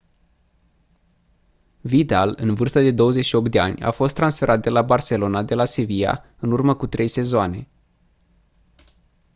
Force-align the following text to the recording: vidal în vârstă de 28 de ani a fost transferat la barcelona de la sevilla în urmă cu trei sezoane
vidal 1.83 2.33
în 2.39 2.53
vârstă 2.55 2.81
de 2.81 2.91
28 2.91 3.51
de 3.51 3.59
ani 3.59 3.81
a 3.81 3.91
fost 3.91 4.15
transferat 4.15 4.65
la 4.65 4.81
barcelona 4.81 5.43
de 5.43 5.53
la 5.55 5.65
sevilla 5.65 6.23
în 6.39 6.51
urmă 6.51 6.75
cu 6.75 6.87
trei 6.87 7.07
sezoane 7.07 7.67